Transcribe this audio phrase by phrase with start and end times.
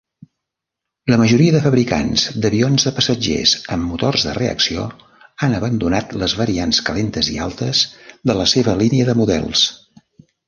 [1.13, 4.85] La majoria de fabricants d'avions de passatgers amb motors de reacció
[5.47, 7.83] han abandonat les variants "calentes i altes"
[8.31, 9.67] de la seva línia de models.